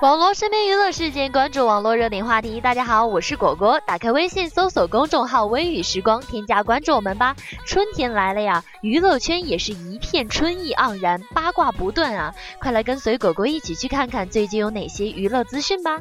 [0.00, 2.60] 网络身边娱乐事件，关注网络热点话题。
[2.60, 3.80] 大家好，我是果果。
[3.86, 7.34] 打开微信，搜索公众号“微雨时光”，添加关注我们吧。
[7.66, 12.34] 春天来了呀，娱乐圈也是一片春意盎然，八卦不断啊！
[12.60, 16.00] 快来跟随果果一起去看看最近有哪些娱乐资讯吧。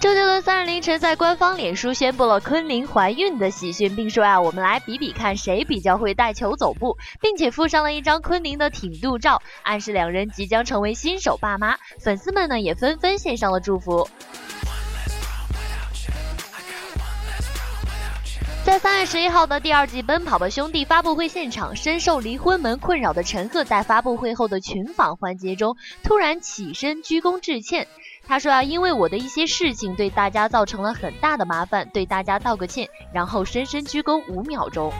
[0.00, 11.76] 周杰伦三日凌晨在官方脸书宣布了昆凌怀孕的喜讯，并说啊，我们来比比看谁比较会带球走步，并且附上了一张昆凌的挺肚照，暗示两人即将成为新手爸妈。
[11.98, 14.08] 粉丝们呢也纷纷献上了祝福。
[18.64, 27.86] 在三月十一号的第二季《奔跑吧兄弟》发布会现场，深受离婚门困扰的陈赫在发布会后的群访环节中，突然起身鞠躬致歉。
[28.30, 34.92] 他说啊，因为我的一些事情对大家造成了很大的麻烦，对大家道个歉，然后深深鞠躬五秒钟。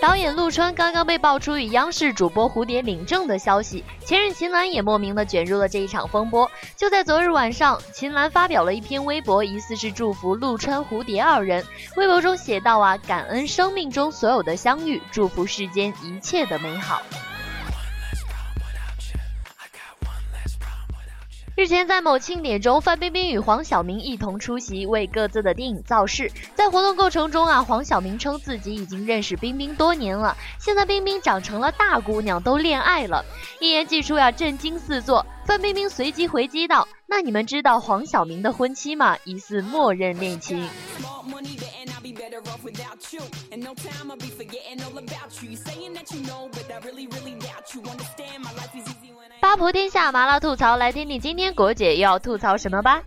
[0.00, 6.48] 导演陆川刚刚被爆出与央视主播蝴蝶领证的消息，前任秦岚也莫名的卷入了这一场风波。
[6.76, 11.66] 就在昨日晚上，秦岚发表了一篇微博，疑似是祝福陆川、蝴蝶二人。
[11.96, 17.02] 微博中写道啊，感恩生命中所有的相遇，祝福世间一切的美好。
[21.62, 26.28] 日前，在某庆典中，范冰冰与黄晓明一同出席，为各自的电影造势。
[26.56, 33.24] 在活动过程中啊，黄晓明称自己已经认识冰冰多年了，现在冰冰长成了大姑娘，都恋爱了。
[33.60, 35.24] 一言既出呀，震惊四座。
[35.46, 39.16] 范冰冰随即回击道：“那你们知道黄晓明的婚期吗？
[39.22, 40.68] 疑似默认恋情。”
[49.52, 53.02] 阿婆天下麻辣吐槽，来听听今天果姐又要吐槽什么吧。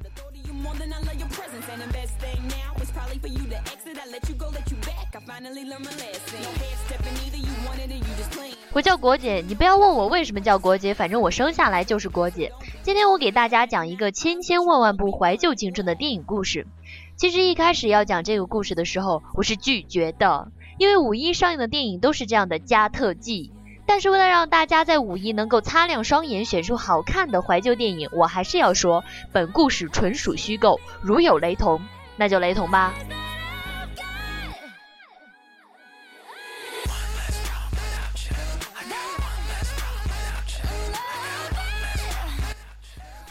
[8.71, 12.51] 我叫果姐，你不要问我为什么叫果姐，反正我生下来就是果姐。
[12.83, 16.67] 今天我给大家讲一个千千万万部怀旧青春的电影故事。
[17.15, 23.51] 其实一开始要讲这个故事的时候，我是拒绝的，因为五一上映的电影都是这样的加特技。
[23.85, 31.81] 但是为了让大家在五一能够擦亮双眼，选出好看的怀旧电影，我还是要说，本故事纯属虚构，如有雷同，
[32.17, 32.93] 那就雷同吧。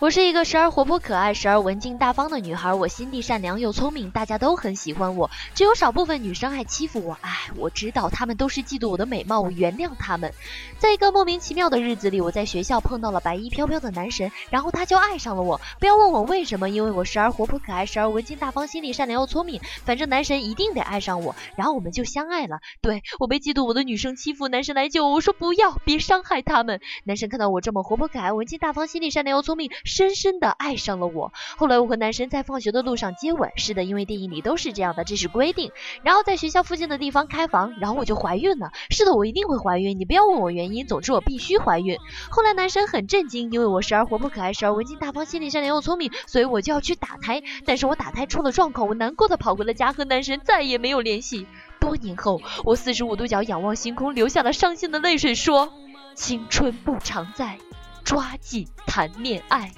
[0.05, 2.75] 我是一个时而活泼可爱，时而文静大方的女孩。
[2.75, 5.31] 我心地善良又聪明，大家都很喜欢我。
[5.55, 7.17] 只有少部分女生爱欺负我。
[7.23, 10.31] 唉，我知道她们都是嫉妒我的美貌，我原谅她们。
[10.77, 15.59] 在一个莫名其妙的日子里，我在学校碰到了白衣飘飘的男神，然后他就爱上了我。
[15.81, 19.63] 不要问我为什么，因为我时而活泼可爱，时而文静大方，心地善良又聪明。
[19.87, 22.59] 反正男神一定得爱上我，然后我们就相爱了。
[22.83, 26.83] 对我被嫉妒我的女生欺负，男神来救我，我说不要，别伤害他们。
[27.05, 29.71] 男神看到我这么活泼可爱，文静大方，心地善良又聪明。
[29.95, 31.33] 深深的爱上了我。
[31.57, 35.71] 后来我和男神在放学的路上接吻，是的，因为电影里都是这样的，这是规定。
[36.03, 38.73] 然后在学校附近的地方开房，然后我就怀孕了。
[38.91, 41.97] 是的，我一定会怀孕，你不要问我原因，总之我必须怀孕。
[42.29, 47.41] 后来男神很震惊，因为我时而活泼可爱，时而文静大方，心地善良又聪明，所以我就要去打胎。
[47.65, 51.47] 但是我打胎出了状况，我难过的跑回了家，和男神再也没有联系。
[51.79, 55.73] 多年后，我四十五度角仰望星空，流下了伤心的泪水，说：
[56.15, 57.59] 青春不常在，
[58.05, 59.73] 抓紧谈恋爱。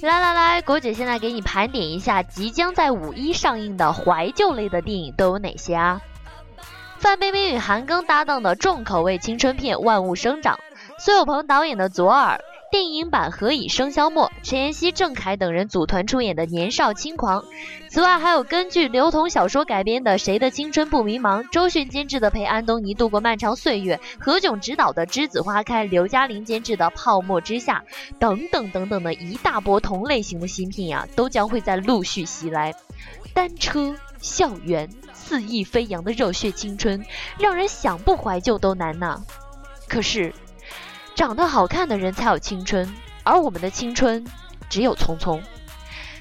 [0.00, 6.00] 来来来，果姐现在给你盘点一下即将在五一上映的怀旧类的电影都有哪些啊？
[6.98, 10.56] 范冰冰与韩庚搭档的重口味青春片《万物生长》，
[10.98, 12.36] 苏有朋导演的《左耳》。
[12.74, 17.42] 电影版《何以笙箫默》，陈妍希、郑恺等人组团出演的《年少轻狂》。
[17.88, 27.84] 此外，还有根据刘同小说改编的《谁的青春不迷茫》，周迅监制的《陪安东尼度过漫长岁月》，何炅执导的《栀子花开》，刘嘉玲监制的《泡沫之夏》
[28.18, 32.74] 等等等等的一大波同类型的新片呀，都将会在陆续袭来。
[33.32, 37.06] 单车、校园、肆意飞扬的热血青春，
[37.38, 39.22] 让人想不怀旧都难呐。
[39.88, 40.34] 可是。
[41.14, 44.24] 长得好看的人才有青春，而我们的青春
[44.68, 45.40] 只有匆匆。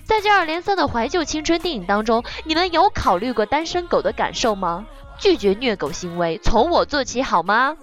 [0.05, 4.85] 在接二连三的怀旧青春电影当中，你们有考虑过单身狗的感受吗？
[5.17, 7.77] 拒绝虐狗行为，从我做起好吗？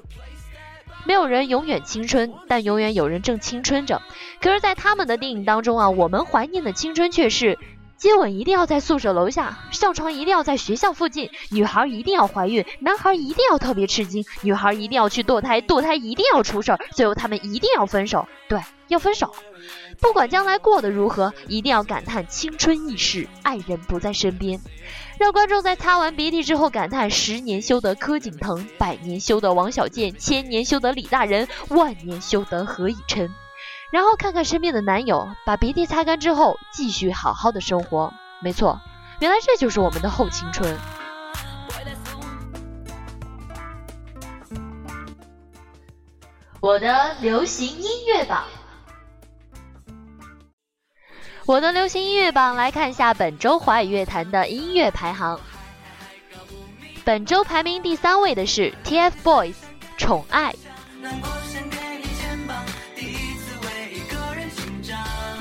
[1.04, 4.02] 没有人永远青春，但永远有人正青春着。
[4.40, 7.58] 可是，在他们的电影当中啊，我们怀念的青春却是
[8.00, 18.26] 接吻一定要在宿舍楼下，上床一定要在学校附近，女孩一定要怀孕，男孩一定要特别吃惊，女孩一定要去堕胎，堕胎一定要出事儿，最后他们一定要分手。
[18.48, 18.58] 对，
[18.88, 19.34] 要分手。
[20.00, 24.58] 不管将来过得如何，一定要感叹青春易逝，爱人不在身边。
[25.18, 33.28] 让观众在擦完鼻涕之后感叹：十年修得柯景腾，百年修得王小贱，千年修得李大人，万年修得何以琛。
[33.90, 38.12] 然后看看身边的男友，把鼻涕擦干之后，继续好好的生活。
[38.40, 38.80] 没错，
[39.20, 40.78] 原来这就是我们的后青春。
[46.60, 48.44] 我的流行音乐榜，
[51.46, 55.40] 我的流行音乐榜，来看一下本周华语乐坛的音乐排行。
[57.02, 59.54] 本周排名第三位的是 TFBOYS
[59.96, 60.54] 《宠爱》。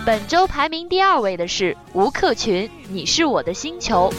[0.06, 4.12] 本周排名第二位的是吴克群，《你是我的星球》。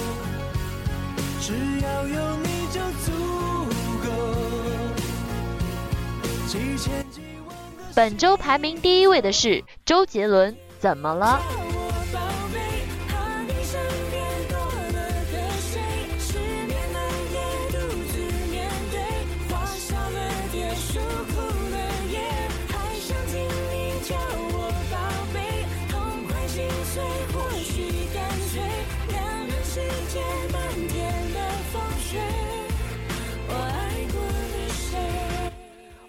[7.95, 11.41] 本周排名第一位的是周杰伦，《怎么了》。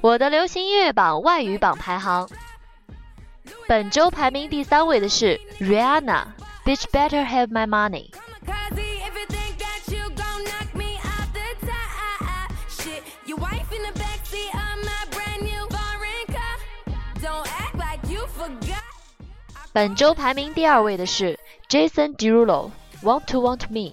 [0.02, 2.28] 我的流行音乐榜外语榜排行，
[3.68, 6.02] 本周排名第三位的是 Rihanna，
[6.66, 8.10] 《Bitch Better Have My Money》。
[19.72, 21.40] 本周排名第二位的是
[21.70, 22.72] Jason Derulo，
[23.04, 23.92] 《Want to Want Me》。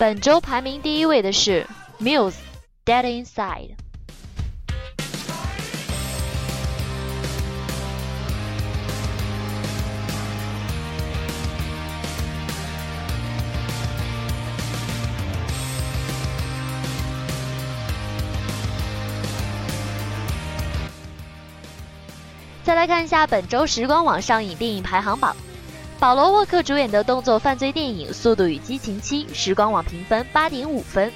[0.00, 1.66] 本周排名第一位的是
[2.00, 2.32] Muse，
[2.86, 3.68] 《Dead Inside》。
[22.64, 25.36] 再来看一下本周时光网上影电影排行榜。
[26.00, 31.10] 保罗沃克主演的动作犯罪电影《速度与激情七》，时光网评分八点五分；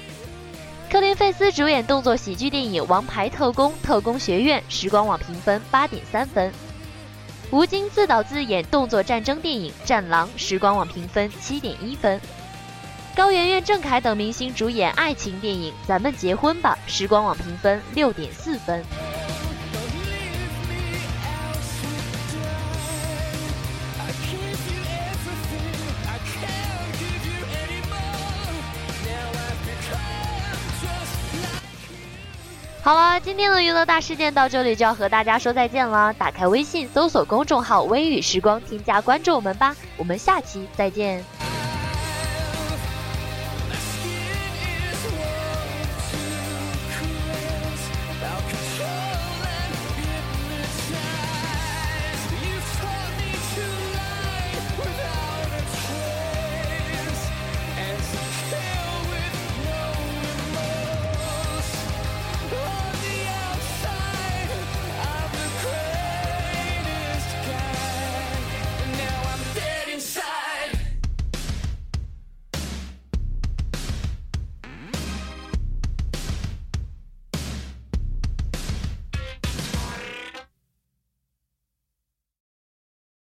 [0.91, 6.51] 克林费斯主演动作喜剧电影《王牌特工：特工学院》，时光网评分八点三分；
[7.49, 12.19] 吴京自导自演动作战争电影《战狼》，时光网评分七点一分；
[13.15, 18.85] 高圆圆、郑恺等明星主演爱情电影《咱们结婚吧》，时光网评分六点四分。
[32.85, 36.13] 好了，今天的娱乐大事件到这里就要和大家说再见了。
[36.13, 39.75] 打开微信，搜索公众号“微雨时光”，添加关注我们吧。
[39.97, 41.25] 我们下期再见。